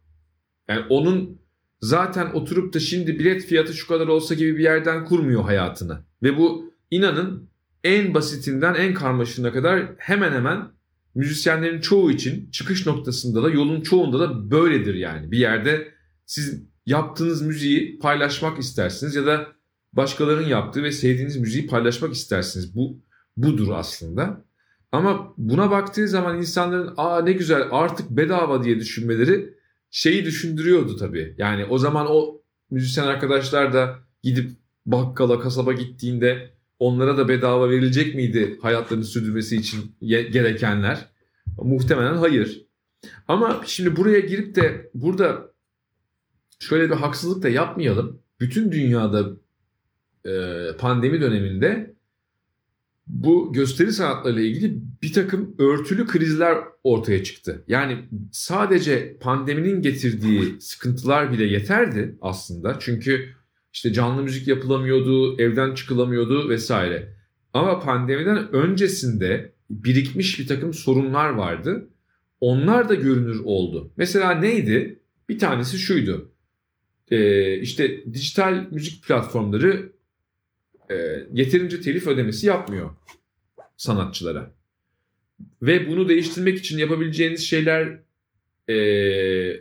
[0.69, 1.41] Yani onun
[1.81, 6.05] zaten oturup da şimdi bilet fiyatı şu kadar olsa gibi bir yerden kurmuyor hayatını.
[6.23, 7.51] Ve bu inanın
[7.85, 10.71] en basitinden en karmaşığına kadar hemen hemen
[11.15, 15.31] müzisyenlerin çoğu için çıkış noktasında da yolun çoğunda da böyledir yani.
[15.31, 15.95] Bir yerde
[16.27, 19.47] siz yaptığınız müziği paylaşmak istersiniz ya da
[19.93, 22.77] başkalarının yaptığı ve sevdiğiniz müziği paylaşmak istersiniz.
[22.77, 23.01] Bu
[23.37, 24.45] budur aslında.
[24.93, 29.55] Ama buna baktığı zaman insanların aa ne güzel artık bedava diye düşünmeleri
[29.91, 31.35] şeyi düşündürüyordu tabii.
[31.39, 34.51] Yani o zaman o müzisyen arkadaşlar da gidip
[34.87, 41.09] bakkala, kasaba gittiğinde onlara da bedava verilecek miydi hayatlarını sürdürmesi için gerekenler?
[41.63, 42.67] Muhtemelen hayır.
[43.29, 45.54] Ama şimdi buraya girip de burada
[46.69, 48.21] şöyle bir haksızlık da yapmayalım.
[48.41, 49.31] Bütün dünyada
[50.79, 51.95] pandemi döneminde
[53.07, 57.65] bu gösteri sanatlarıyla ilgili bir takım örtülü krizler ortaya çıktı.
[57.69, 57.99] Yani
[58.33, 62.77] sadece pandeminin getirdiği sıkıntılar bile yeterdi aslında.
[62.81, 63.29] Çünkü
[63.73, 67.15] işte canlı müzik yapılamıyordu, evden çıkılamıyordu vesaire.
[67.53, 71.89] Ama pandemiden öncesinde birikmiş bir takım sorunlar vardı.
[72.41, 73.93] Onlar da görünür oldu.
[73.97, 75.01] Mesela neydi?
[75.29, 76.34] Bir tanesi şuydu.
[77.11, 79.93] Ee, işte dijital müzik platformları
[80.91, 80.95] e,
[81.33, 82.91] yeterince telif ödemesi yapmıyor
[83.77, 84.55] sanatçılara.
[85.63, 88.01] Ve bunu değiştirmek için yapabileceğiniz şeyler
[88.69, 88.77] e,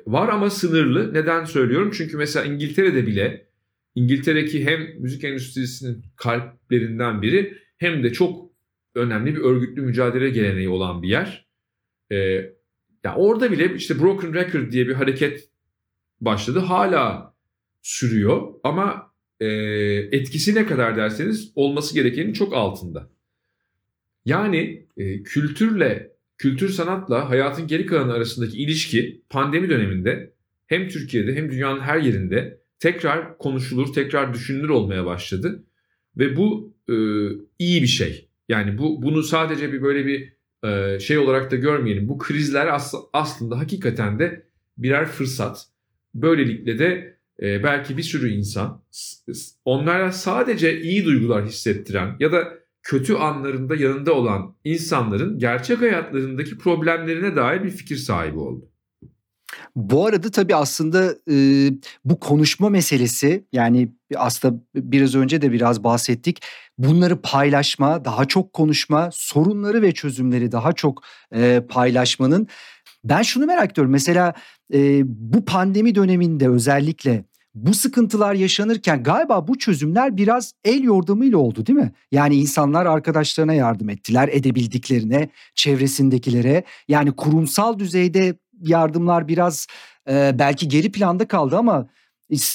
[0.08, 1.14] var ama sınırlı.
[1.14, 1.92] Neden söylüyorum?
[1.94, 3.48] Çünkü mesela İngiltere'de bile
[3.96, 8.52] İngiltere'deki hem müzik endüstrisinin kalplerinden biri hem de çok
[8.96, 11.48] önemli bir örgütlü mücadele geleneği olan bir yer.
[12.12, 12.16] E,
[13.04, 15.50] ya orada bile işte Broken Record diye bir hareket
[16.22, 16.60] başladı.
[16.60, 17.33] Hala
[17.84, 19.48] sürüyor ama e,
[20.12, 23.10] etkisi ne kadar derseniz olması gerekenin çok altında.
[24.26, 30.34] Yani e, kültürle, kültür sanatla hayatın geri kalanı arasındaki ilişki pandemi döneminde
[30.68, 35.64] hem Türkiye'de hem dünyanın her yerinde tekrar konuşulur, tekrar düşünülür olmaya başladı.
[36.18, 36.96] Ve bu e,
[37.60, 38.30] iyi bir şey.
[38.50, 40.34] Yani bu bunu sadece bir böyle bir
[40.68, 42.10] e, şey olarak da görmeyelim.
[42.10, 44.46] Bu krizler as- aslında hakikaten de
[44.78, 45.68] birer fırsat.
[46.16, 48.84] Böylelikle de e, belki bir sürü insan
[49.66, 57.36] onlara sadece iyi duygular hissettiren ya da kötü anlarında yanında olan insanların gerçek hayatlarındaki problemlerine
[57.36, 58.70] dair bir fikir sahibi oldu.
[59.76, 61.36] Bu arada tabii aslında e,
[62.06, 66.40] bu konuşma meselesi yani aslında biraz önce de biraz bahsettik.
[66.78, 71.04] Bunları paylaşma, daha çok konuşma, sorunları ve çözümleri daha çok
[71.36, 72.48] e, paylaşmanın
[73.04, 73.92] ben şunu merak ediyorum.
[73.92, 74.34] Mesela
[74.74, 81.66] e, bu pandemi döneminde özellikle bu sıkıntılar yaşanırken galiba bu çözümler biraz el yordamıyla oldu
[81.66, 81.92] değil mi?
[82.12, 86.64] Yani insanlar arkadaşlarına yardım ettiler edebildiklerine, çevresindekilere.
[86.88, 89.68] Yani kurumsal düzeyde yardımlar biraz
[90.10, 91.88] e, belki geri planda kaldı ama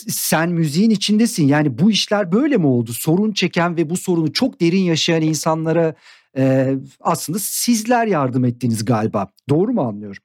[0.09, 1.49] sen müziğin içindesin.
[1.49, 2.93] Yani bu işler böyle mi oldu?
[2.93, 5.95] Sorun çeken ve bu sorunu çok derin yaşayan insanlara
[6.37, 9.29] e, aslında sizler yardım ettiniz galiba.
[9.49, 10.23] Doğru mu anlıyorum?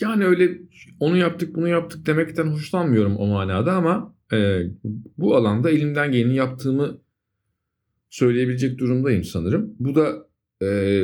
[0.00, 0.58] Yani öyle
[1.00, 4.62] onu yaptık bunu yaptık demekten hoşlanmıyorum o manada ama e,
[5.18, 7.00] bu alanda elimden geleni yaptığımı
[8.10, 9.74] söyleyebilecek durumdayım sanırım.
[9.78, 10.28] Bu da
[10.62, 11.02] e,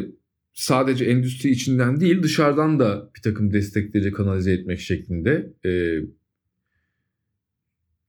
[0.53, 6.01] sadece endüstri içinden değil dışarıdan da bir takım destekleri kanalize etmek şeklinde e,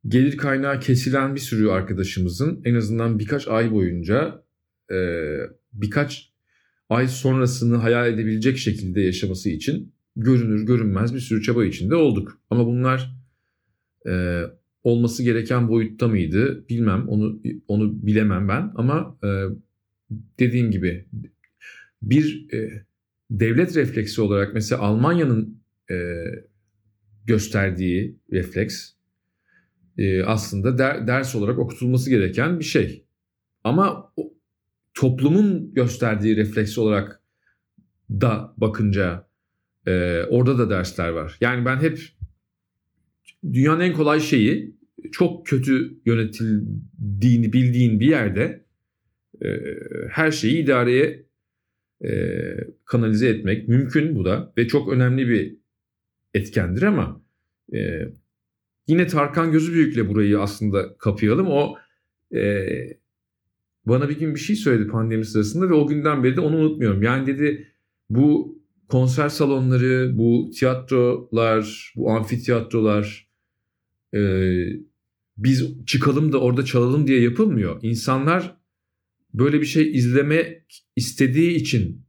[0.08, 4.44] gelir kaynağı kesilen bir sürü arkadaşımızın en azından birkaç ay boyunca
[4.92, 4.98] e,
[5.74, 6.34] birkaç
[6.90, 12.40] ay sonrasını hayal edebilecek şekilde yaşaması için görünür görünmez bir sürü çaba içinde olduk.
[12.50, 13.16] Ama bunlar
[14.08, 14.44] e,
[14.84, 19.30] olması gereken boyutta mıydı bilmem onu onu bilemem ben ama e,
[20.40, 21.06] dediğim gibi
[22.02, 22.86] bir e,
[23.32, 25.96] devlet refleksi olarak mesela Almanya'nın e,
[27.26, 28.94] gösterdiği refleks
[29.98, 33.06] e, aslında der, ders olarak okutulması gereken bir şey.
[33.64, 34.34] Ama o,
[34.94, 37.22] toplumun gösterdiği refleks olarak
[38.10, 39.28] da bakınca
[39.88, 41.38] e, orada da dersler var.
[41.42, 42.00] Yani ben hep
[43.54, 44.76] dünyanın en kolay şeyi
[45.12, 48.66] çok kötü yönetildiğini bildiğin bir yerde
[49.42, 49.48] e,
[50.10, 51.26] her şeyi idareye
[52.06, 52.10] e,
[52.86, 55.56] kanalize etmek mümkün bu da ve çok önemli bir
[56.34, 57.22] etkendir ama
[57.74, 58.08] e,
[58.88, 61.48] yine Tarkan Gözü Büyük'le burayı aslında kapayalım.
[61.48, 61.76] O
[62.36, 62.68] e,
[63.86, 67.04] bana bir gün bir şey söyledi pandemi sırasında ve o günden beri de onu unutmuyorum.
[67.04, 67.68] Yani dedi
[68.10, 68.58] bu
[68.90, 73.30] konser salonları, bu tiyatrolar, bu amfitiyatrolar
[74.16, 74.20] e,
[75.38, 77.80] biz çıkalım da orada çalalım diye yapılmıyor.
[77.82, 78.58] İnsanlar
[79.34, 80.66] böyle bir şey izleme
[80.96, 82.06] istediği için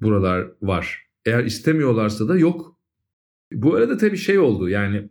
[0.00, 1.06] buralar var.
[1.26, 2.78] Eğer istemiyorlarsa da yok.
[3.52, 5.08] Bu arada tabii şey oldu yani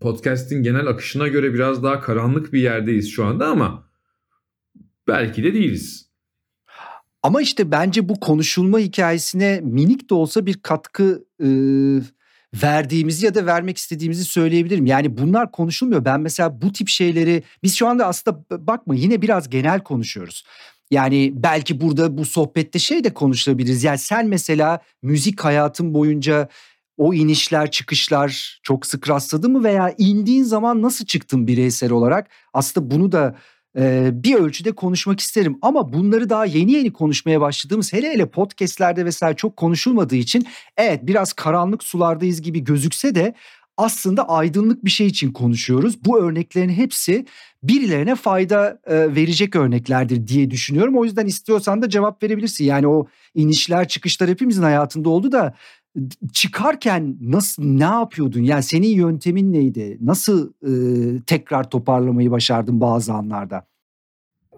[0.00, 3.90] podcast'in genel akışına göre biraz daha karanlık bir yerdeyiz şu anda ama
[5.08, 6.09] belki de değiliz.
[7.22, 11.48] Ama işte bence bu konuşulma hikayesine minik de olsa bir katkı e,
[12.62, 14.86] verdiğimizi ya da vermek istediğimizi söyleyebilirim.
[14.86, 16.04] Yani bunlar konuşulmuyor.
[16.04, 20.44] Ben mesela bu tip şeyleri biz şu anda aslında bakma yine biraz genel konuşuyoruz.
[20.90, 23.84] Yani belki burada bu sohbette şey de konuşabiliriz.
[23.84, 26.48] Yani sen mesela müzik hayatın boyunca
[26.96, 32.30] o inişler çıkışlar çok sık rastladı mı veya indiğin zaman nasıl çıktın bireysel olarak?
[32.52, 33.36] Aslında bunu da
[33.76, 39.36] bir ölçüde konuşmak isterim ama bunları daha yeni yeni konuşmaya başladığımız hele hele podcastlerde vesaire
[39.36, 43.34] çok konuşulmadığı için evet biraz karanlık sulardayız gibi gözükse de
[43.76, 46.04] aslında aydınlık bir şey için konuşuyoruz.
[46.04, 47.26] Bu örneklerin hepsi
[47.62, 50.96] birilerine fayda verecek örneklerdir diye düşünüyorum.
[50.96, 52.64] O yüzden istiyorsan da cevap verebilirsin.
[52.64, 55.54] Yani o inişler çıkışlar hepimizin hayatında oldu da
[56.32, 58.42] çıkarken nasıl ne yapıyordun?
[58.42, 59.98] Yani senin yöntemin neydi?
[60.00, 60.72] Nasıl e,
[61.26, 63.66] tekrar toparlamayı başardın bazı anlarda?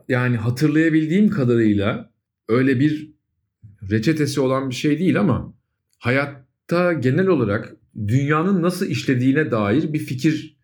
[0.08, 2.10] Yani hatırlayabildiğim kadarıyla
[2.48, 3.12] öyle bir
[3.90, 5.54] reçetesi olan bir şey değil ama
[5.98, 7.76] hayatta genel olarak
[8.08, 10.56] dünyanın nasıl işlediğine dair bir fikir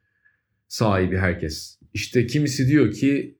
[0.68, 1.78] sahibi herkes.
[1.94, 3.38] İşte kimisi diyor ki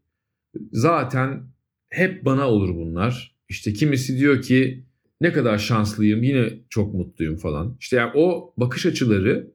[0.73, 1.43] zaten
[1.89, 3.37] hep bana olur bunlar.
[3.49, 4.85] İşte kimisi diyor ki
[5.21, 7.77] ne kadar şanslıyım yine çok mutluyum falan.
[7.81, 9.51] İşte yani o bakış açıları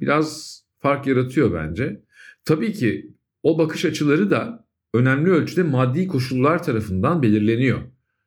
[0.00, 2.00] biraz fark yaratıyor bence.
[2.44, 3.12] Tabii ki
[3.42, 7.78] o bakış açıları da önemli ölçüde maddi koşullar tarafından belirleniyor.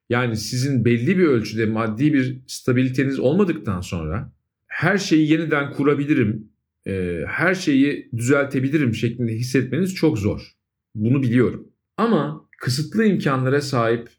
[0.10, 4.34] Yani sizin belli bir ölçüde maddi bir stabiliteniz olmadıktan sonra
[4.68, 6.50] her şeyi yeniden kurabilirim,
[6.88, 10.52] e, her şeyi düzeltebilirim şeklinde hissetmeniz çok zor.
[10.96, 11.68] Bunu biliyorum.
[11.98, 14.10] Ama kısıtlı imkanlara sahip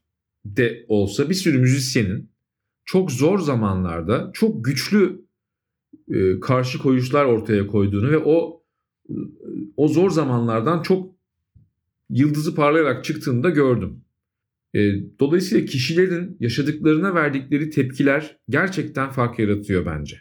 [0.44, 2.30] de olsa bir sürü müzisyenin
[2.84, 5.24] çok zor zamanlarda çok güçlü
[6.08, 8.62] e, karşı koyuşlar ortaya koyduğunu ve o
[9.76, 11.14] o zor zamanlardan çok
[12.10, 14.04] yıldızı parlayarak çıktığını da gördüm.
[14.74, 14.80] E,
[15.20, 20.16] dolayısıyla kişilerin yaşadıklarına verdikleri tepkiler gerçekten fark yaratıyor bence.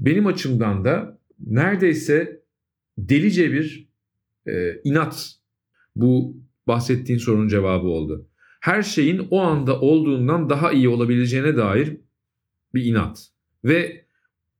[0.00, 2.42] Benim açımdan da neredeyse
[2.98, 3.88] delice bir
[4.46, 5.36] e, inat
[5.96, 6.36] bu
[6.66, 8.28] bahsettiğin sorunun cevabı oldu
[8.66, 11.96] her şeyin o anda olduğundan daha iyi olabileceğine dair
[12.74, 13.28] bir inat.
[13.64, 14.04] Ve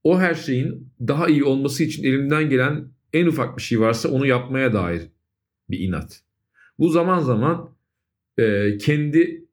[0.04, 4.26] o her şeyin daha iyi olması için elimden gelen en ufak bir şey varsa onu
[4.26, 5.02] yapmaya dair
[5.70, 6.22] bir inat.
[6.78, 7.76] Bu zaman zaman
[8.38, 9.48] e, kendi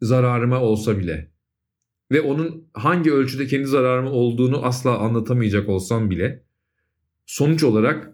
[0.00, 1.30] zararıma olsa bile
[2.12, 6.44] ve onun hangi ölçüde kendi zararıma olduğunu asla anlatamayacak olsam bile
[7.26, 8.12] sonuç olarak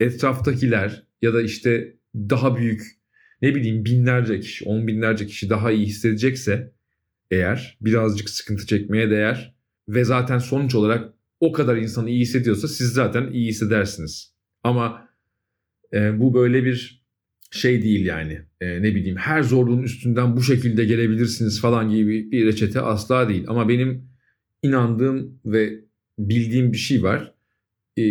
[0.00, 2.95] etraftakiler ya da işte daha büyük
[3.42, 6.72] ne bileyim binlerce kişi, on binlerce kişi daha iyi hissedecekse
[7.30, 9.54] eğer birazcık sıkıntı çekmeye değer
[9.88, 14.32] ve zaten sonuç olarak o kadar insan iyi hissediyorsa siz zaten iyi hissedersiniz.
[14.62, 15.08] Ama
[15.92, 17.06] e, bu böyle bir
[17.50, 18.40] şey değil yani.
[18.60, 23.44] E, ne bileyim her zorluğun üstünden bu şekilde gelebilirsiniz falan gibi bir reçete asla değil.
[23.48, 24.08] Ama benim
[24.62, 25.80] inandığım ve
[26.18, 27.34] bildiğim bir şey var.
[27.98, 28.02] E,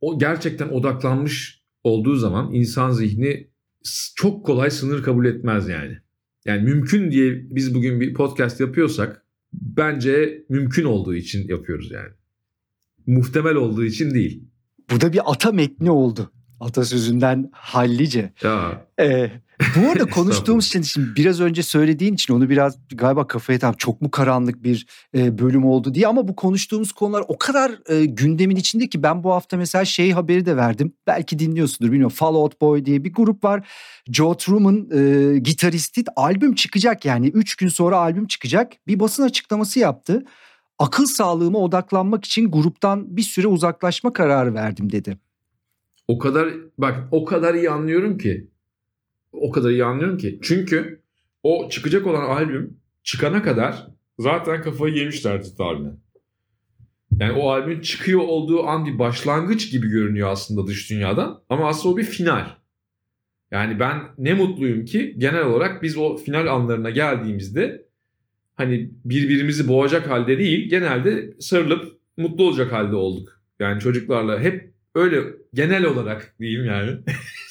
[0.00, 3.48] o gerçekten odaklanmış olduğu zaman insan zihni
[4.16, 5.98] çok kolay sınır kabul etmez yani.
[6.44, 12.12] Yani mümkün diye biz bugün bir podcast yapıyorsak bence mümkün olduğu için yapıyoruz yani.
[13.06, 14.44] Muhtemel olduğu için değil.
[14.90, 16.32] Bu da bir ata metni oldu.
[16.60, 18.32] Atasözünden hallice.
[18.42, 18.86] Ya.
[19.00, 19.30] Ee,
[19.76, 24.02] bu arada konuştuğumuz için şimdi biraz önce söylediğin için onu biraz galiba kafaya tam çok
[24.02, 28.56] mu karanlık bir e, bölüm oldu diye ama bu konuştuğumuz konular o kadar e, gündemin
[28.56, 30.92] içinde ki ben bu hafta mesela şey haberi de verdim.
[31.06, 32.16] Belki dinliyorsundur bilmiyorum.
[32.16, 33.68] Fall Out Boy diye bir grup var.
[34.12, 38.72] Joe Truman e, gitaristi albüm çıkacak yani 3 gün sonra albüm çıkacak.
[38.86, 40.24] Bir basın açıklaması yaptı.
[40.78, 45.18] Akıl sağlığıma odaklanmak için gruptan bir süre uzaklaşma kararı verdim dedi.
[46.08, 48.50] O kadar bak o kadar iyi anlıyorum ki.
[49.32, 50.38] O kadar iyi anlıyorum ki.
[50.42, 51.00] Çünkü
[51.42, 53.86] o çıkacak olan albüm çıkana kadar
[54.18, 55.98] zaten kafayı yemişlerdi tahminen.
[57.20, 61.42] Yani o albüm çıkıyor olduğu an bir başlangıç gibi görünüyor aslında dış dünyadan.
[61.48, 62.46] Ama aslında o bir final.
[63.50, 67.86] Yani ben ne mutluyum ki genel olarak biz o final anlarına geldiğimizde
[68.54, 73.40] hani birbirimizi boğacak halde değil genelde sarılıp mutlu olacak halde olduk.
[73.60, 77.00] Yani çocuklarla hep öyle genel olarak diyeyim yani.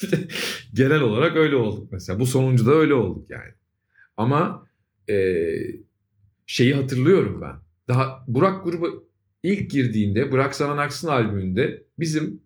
[0.73, 2.19] genel olarak öyle olduk mesela.
[2.19, 3.51] Bu sonuncu da öyle olduk yani.
[4.17, 4.67] Ama
[5.09, 5.45] e,
[6.45, 7.55] şeyi hatırlıyorum ben.
[7.87, 9.09] Daha Burak grubu
[9.43, 12.41] ilk girdiğinde Burak Sanan Aksın albümünde bizim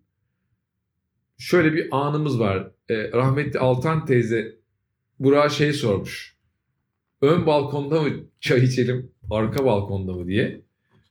[1.38, 2.70] şöyle bir anımız var.
[2.88, 4.56] E, rahmetli Altan teyze
[5.20, 6.36] Burak'a şey sormuş.
[7.22, 8.10] Ön balkonda mı
[8.40, 10.69] çay içelim, arka balkonda mı diye.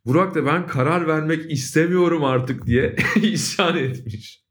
[0.10, 4.43] Burak da ben karar vermek istemiyorum artık diye isyan etmiş.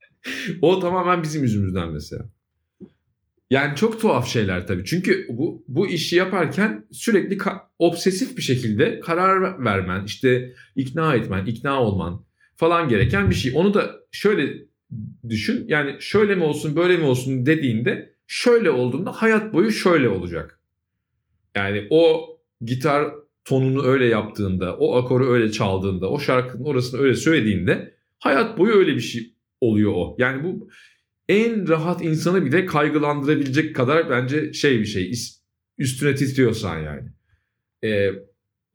[0.62, 2.24] o tamamen bizim yüzümüzden mesela.
[3.50, 4.84] Yani çok tuhaf şeyler tabii.
[4.84, 11.46] Çünkü bu bu işi yaparken sürekli ka- obsesif bir şekilde karar vermen, işte ikna etmen,
[11.46, 12.24] ikna olman
[12.56, 13.52] falan gereken bir şey.
[13.54, 14.54] Onu da şöyle
[15.28, 15.64] düşün.
[15.68, 20.60] Yani şöyle mi olsun, böyle mi olsun dediğinde şöyle olduğunda hayat boyu şöyle olacak.
[21.54, 22.28] Yani o
[22.60, 23.12] gitar
[23.48, 28.94] tonunu öyle yaptığında, o akoru öyle çaldığında, o şarkının orasını öyle söylediğinde hayat boyu öyle
[28.94, 30.16] bir şey oluyor o.
[30.18, 30.68] Yani bu
[31.28, 35.12] en rahat insanı bile kaygılandırabilecek kadar bence şey bir şey.
[35.78, 37.08] Üstüne titriyorsan yani.
[37.84, 38.10] Ee,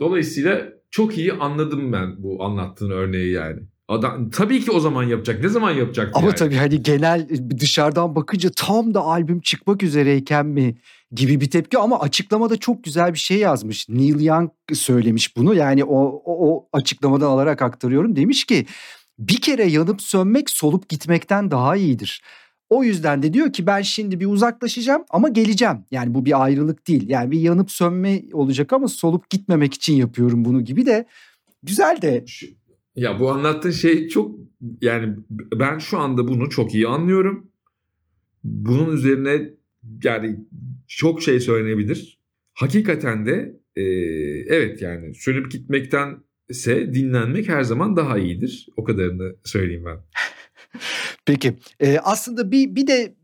[0.02, 3.60] dolayısıyla çok iyi anladım ben bu anlattığın örneği yani.
[3.88, 5.42] Adam tabii ki o zaman yapacak.
[5.42, 6.12] Ne zaman yapacak?
[6.14, 6.36] Ama yani?
[6.36, 7.28] tabii hani genel
[7.60, 10.76] dışarıdan bakınca tam da albüm çıkmak üzereyken mi
[11.14, 13.90] gibi bir tepki ama açıklamada çok güzel bir şey yazmış.
[13.90, 15.56] Neil Young söylemiş bunu.
[15.56, 18.16] Yani o, o, o açıklamadan alarak aktarıyorum.
[18.16, 18.66] Demiş ki
[19.20, 22.24] bir kere yanıp sönmek solup gitmekten daha iyidir.
[22.70, 25.78] O yüzden de diyor ki ben şimdi bir uzaklaşacağım ama geleceğim.
[25.92, 27.10] Yani bu bir ayrılık değil.
[27.10, 31.08] Yani bir yanıp sönme olacak ama solup gitmemek için yapıyorum bunu gibi de
[31.64, 32.26] güzel de.
[32.96, 34.36] Ya bu anlattığın şey çok
[34.82, 35.16] yani
[35.60, 37.48] ben şu anda bunu çok iyi anlıyorum.
[38.44, 39.50] Bunun üzerine
[40.04, 40.40] yani
[40.98, 42.20] çok şey söylenebilir.
[42.54, 43.84] Hakikaten de e,
[44.56, 48.68] evet yani sönüp gitmektense dinlenmek her zaman daha iyidir.
[48.78, 49.98] O kadarını söyleyeyim ben.
[51.26, 53.16] Peki e, aslında bir bir de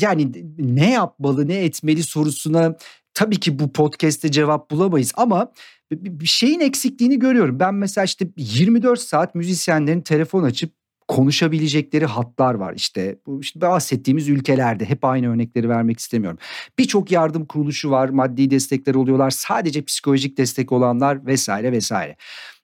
[0.00, 2.76] yani ne yapmalı ne etmeli sorusuna
[3.14, 5.52] tabii ki bu podcast'te cevap bulamayız ama
[5.92, 7.60] bir şeyin eksikliğini görüyorum.
[7.60, 10.77] Ben mesela işte 24 saat müzisyenlerin telefon açıp
[11.08, 16.38] konuşabilecekleri hatlar var işte bu işte bahsettiğimiz ülkelerde hep aynı örnekleri vermek istemiyorum.
[16.78, 22.16] Birçok yardım kuruluşu var, maddi destekler oluyorlar, sadece psikolojik destek olanlar vesaire vesaire.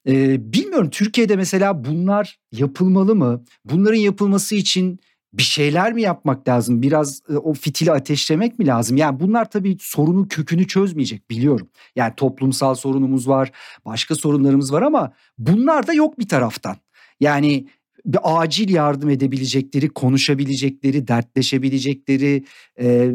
[0.09, 3.45] Ee, bilmiyorum Türkiye'de mesela bunlar yapılmalı mı?
[3.65, 5.01] Bunların yapılması için
[5.33, 6.83] bir şeyler mi yapmak lazım?
[6.83, 8.97] Biraz e, o fitili ateşlemek mi lazım?
[8.97, 11.69] Yani bunlar tabii sorunun kökünü çözmeyecek biliyorum.
[11.97, 13.53] Yani toplumsal sorunumuz var,
[13.85, 16.77] başka sorunlarımız var ama bunlar da yok bir taraftan.
[17.21, 17.67] Yani
[18.07, 22.45] bir acil yardım edebilecekleri, konuşabilecekleri, dertleşebilecekleri
[22.81, 23.11] e,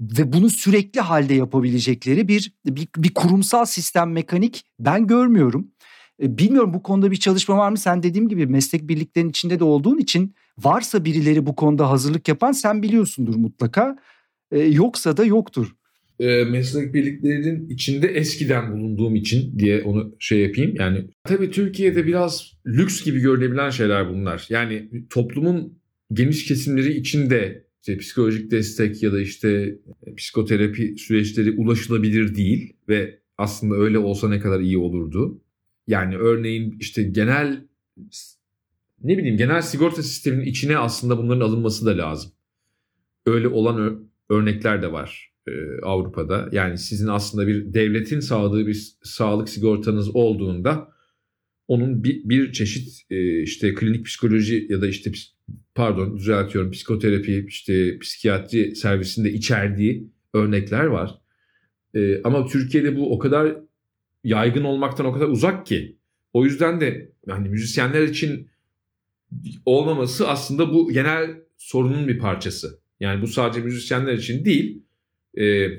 [0.00, 5.68] ve bunu sürekli halde yapabilecekleri bir, bir bir kurumsal sistem mekanik ben görmüyorum.
[6.22, 7.78] E, bilmiyorum bu konuda bir çalışma var mı?
[7.78, 12.52] Sen dediğim gibi meslek birliklerinin içinde de olduğun için varsa birileri bu konuda hazırlık yapan
[12.52, 13.96] sen biliyorsundur mutlaka.
[14.50, 15.74] E, yoksa da yoktur.
[16.20, 20.74] E, meslek birliklerinin içinde eskiden bulunduğum için diye onu şey yapayım.
[20.78, 24.46] Yani tabii Türkiye'de biraz lüks gibi görünebilen şeyler bunlar.
[24.48, 25.78] Yani toplumun
[26.12, 29.78] geniş kesimleri içinde işte psikolojik destek ya da işte
[30.16, 35.40] psikoterapi süreçleri ulaşılabilir değil ve aslında öyle olsa ne kadar iyi olurdu.
[35.86, 37.64] Yani örneğin işte genel
[39.02, 42.32] ne bileyim genel sigorta sisteminin içine aslında bunların alınması da lazım.
[43.26, 45.33] Öyle olan örnekler de var e,
[45.82, 46.48] Avrupa'da.
[46.52, 50.94] Yani sizin aslında bir devletin sağladığı bir sağlık sigortanız olduğunda
[51.68, 55.12] onun bir, bir çeşit e, işte klinik psikoloji ya da işte
[55.74, 61.18] pardon düzeltiyorum psikoterapi işte psikiyatri servisinde içerdiği örnekler var.
[61.94, 63.56] E, ama Türkiye'de bu o kadar
[64.24, 65.98] yaygın olmaktan o kadar uzak ki.
[66.32, 68.48] O yüzden de yani müzisyenler için
[69.66, 72.80] olmaması aslında bu genel sorunun bir parçası.
[73.00, 74.83] Yani bu sadece müzisyenler için değil.
[75.40, 75.70] E,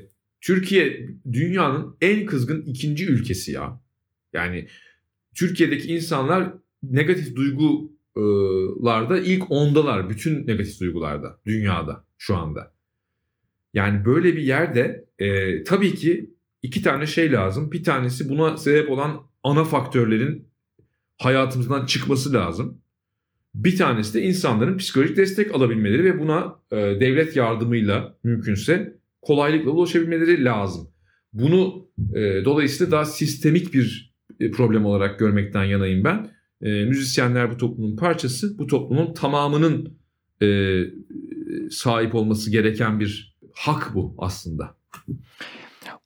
[0.42, 3.82] Türkiye dünyanın en kızgın ikinci ülkesi ya.
[4.34, 4.68] Yani
[5.36, 6.54] Türkiye'deki insanlar
[6.84, 10.10] negatif duygularda ilk ondalar.
[10.10, 12.76] Bütün negatif duygularda dünyada şu anda.
[13.74, 17.72] Yani böyle bir yerde e, tabii ki iki tane şey lazım.
[17.72, 20.48] Bir tanesi buna sebep olan ana faktörlerin
[21.18, 22.82] hayatımızdan çıkması lazım.
[23.56, 30.46] Bir tanesi de insanların psikolojik destek alabilmeleri ve buna e, devlet yardımıyla mümkünse kolaylıkla ulaşabilmeleri
[30.46, 30.88] lazım.
[31.34, 36.32] Bunu e, dolayısıyla daha sistemik bir e, problem olarak görmekten yanayım ben.
[36.62, 39.98] E, müzisyenler bu toplumun parçası, bu toplumun tamamının
[40.42, 40.80] e,
[41.70, 44.76] sahip olması gereken bir hak bu aslında.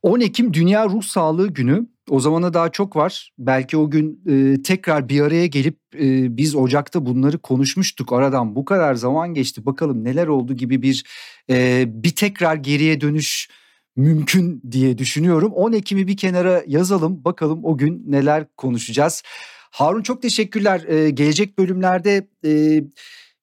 [0.02, 1.88] 10 Ekim Dünya Ruh Sağlığı Günü.
[2.10, 3.32] O zamana daha çok var.
[3.38, 8.14] Belki o gün e, tekrar bir araya gelip e, biz Ocak'ta bunları konuşmuştuk.
[8.14, 9.66] Aradan bu kadar zaman geçti.
[9.66, 11.04] Bakalım neler oldu gibi bir
[11.50, 13.50] e, bir tekrar geriye dönüş
[13.96, 15.52] mümkün diye düşünüyorum.
[15.52, 17.26] 10 Ekim'i bir kenara yazalım.
[17.26, 19.24] Bakalım o gün neler konuşacağız.
[19.72, 20.84] Harun çok teşekkürler.
[20.88, 22.84] Ee, gelecek bölümlerde e,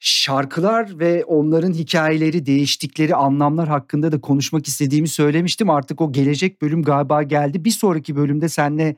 [0.01, 5.71] şarkılar ve onların hikayeleri, değiştikleri anlamlar hakkında da konuşmak istediğimi söylemiştim.
[5.71, 7.65] Artık o gelecek bölüm galiba geldi.
[7.65, 8.97] Bir sonraki bölümde seninle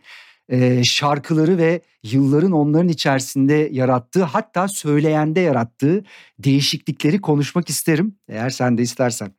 [0.49, 6.05] e, şarkıları ve yılların onların içerisinde yarattığı hatta söyleyende yarattığı
[6.39, 8.15] değişiklikleri konuşmak isterim.
[8.29, 9.33] Eğer sen de istersen.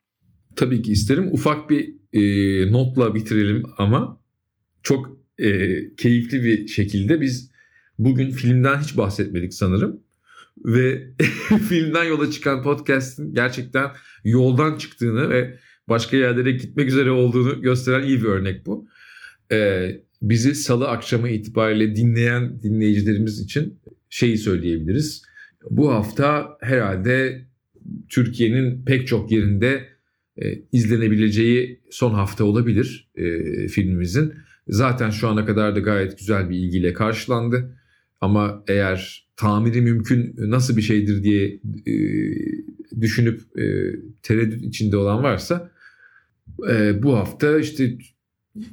[0.55, 1.29] Tabii ki isterim.
[1.31, 4.21] Ufak bir e, notla bitirelim ama
[4.83, 5.49] çok e,
[5.95, 7.51] keyifli bir şekilde biz
[7.99, 9.99] bugün filmden hiç bahsetmedik sanırım.
[10.65, 11.07] Ve
[11.69, 13.91] filmden yola çıkan podcast'in gerçekten
[14.23, 18.87] yoldan çıktığını ve başka yerlere gitmek üzere olduğunu gösteren iyi bir örnek bu.
[19.51, 23.79] Ee, bizi salı akşamı itibariyle dinleyen dinleyicilerimiz için
[24.09, 25.23] şeyi söyleyebiliriz.
[25.69, 27.45] Bu hafta herhalde
[28.09, 29.87] Türkiye'nin pek çok yerinde
[30.37, 34.33] e, izlenebileceği son hafta olabilir e, filmimizin.
[34.67, 37.75] Zaten şu ana kadar da gayet güzel bir ilgiyle karşılandı.
[38.21, 41.93] Ama eğer tamiri mümkün nasıl bir şeydir diye e,
[43.01, 43.63] düşünüp e,
[44.23, 45.71] tereddüt içinde olan varsa
[46.71, 47.97] e, bu hafta işte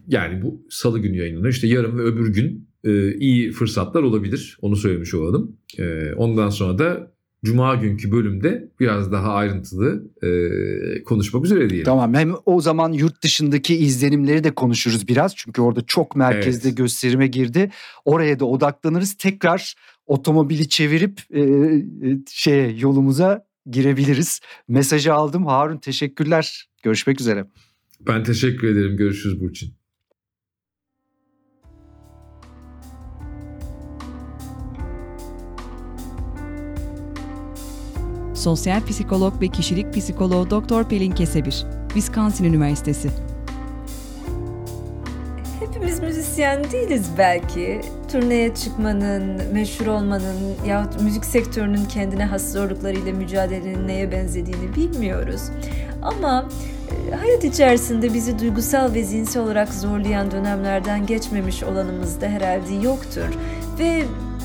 [0.08, 1.52] yani bu salı günü yayınlanıyor.
[1.52, 4.58] İşte yarın ve öbür gün e, iyi fırsatlar olabilir.
[4.62, 5.56] Onu söylemiş olalım.
[5.78, 11.84] E, ondan sonra da Cuma günkü bölümde biraz daha ayrıntılı e, konuşmak üzere diyelim.
[11.84, 15.36] Tamam hem o zaman yurt dışındaki izlenimleri de konuşuruz biraz.
[15.36, 16.78] Çünkü orada çok merkezde evet.
[16.78, 17.70] gösterime girdi.
[18.04, 19.14] Oraya da odaklanırız.
[19.14, 19.74] Tekrar
[20.06, 21.42] otomobili çevirip e,
[22.30, 24.40] şeye yolumuza girebiliriz.
[24.68, 25.46] Mesajı aldım.
[25.46, 26.68] Harun teşekkürler.
[26.82, 27.46] Görüşmek üzere.
[28.00, 28.96] Ben teşekkür ederim.
[28.96, 29.74] Görüşürüz Burçin.
[38.34, 40.88] Sosyal psikolog ve kişilik psikoloğu Dr.
[40.88, 43.35] Pelin Kesebir, Wisconsin Üniversitesi.
[46.06, 47.80] Müzisyen değiliz belki.
[48.12, 50.36] Turneye çıkmanın, meşhur olmanın
[50.66, 55.40] yahut müzik sektörünün kendine has zorluklarıyla mücadelenin neye benzediğini bilmiyoruz.
[56.02, 56.48] Ama
[57.12, 63.28] e, hayat içerisinde bizi duygusal ve zihinsel olarak zorlayan dönemlerden geçmemiş olanımız da herhalde yoktur.
[63.78, 64.02] Ve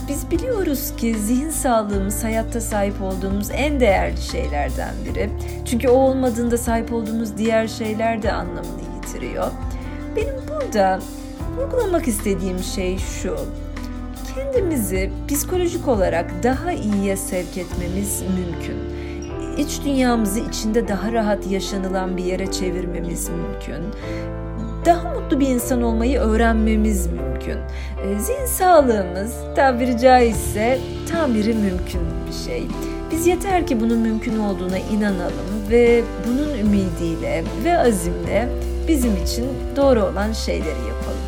[0.08, 5.30] biz biliyoruz ki zihin sağlığımız hayatta sahip olduğumuz en değerli şeylerden biri.
[5.66, 9.52] Çünkü o olmadığında sahip olduğumuz diğer şeyler de anlamını yitiriyor.
[10.16, 11.00] Benim burada
[11.58, 13.36] vurgulamak istediğim şey şu.
[14.36, 18.78] Kendimizi psikolojik olarak daha iyiye sevk etmemiz mümkün.
[19.58, 23.84] İç dünyamızı içinde daha rahat yaşanılan bir yere çevirmemiz mümkün
[24.86, 27.58] daha mutlu bir insan olmayı öğrenmemiz mümkün.
[28.04, 30.80] E, zihin sağlığımız tabiri caizse
[31.12, 32.64] tamiri mümkün bir şey.
[33.12, 38.50] Biz yeter ki bunun mümkün olduğuna inanalım ve bunun ümidiyle ve azimle
[38.88, 39.46] bizim için
[39.76, 41.21] doğru olan şeyleri yapalım.